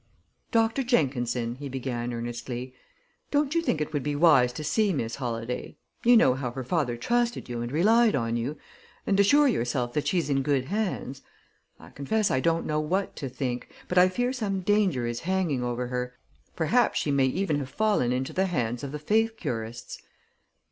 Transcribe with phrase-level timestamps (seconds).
[0.51, 2.73] "Doctor Jenkinson," he began earnestly,
[3.29, 6.63] "don't you think it would be wise to see Miss Holladay you know how her
[6.63, 8.57] father trusted you, and relied on you
[9.05, 11.21] and assure yourself that she's in good hands?
[11.79, 15.61] I confess, I don't know what to think, but I fear some danger is hanging
[15.63, 16.17] over her.
[16.55, 19.99] Perhaps she may even have fallen into the hands of the faith curists."